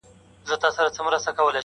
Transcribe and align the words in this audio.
•له 0.49 0.53
نیکانو 0.53 0.75
سره 0.75 0.89
ظلم 0.95 1.07
دی 1.11 1.19
جفا 1.25 1.45
ده, 1.53 1.59